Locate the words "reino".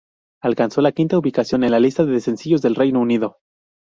2.73-2.99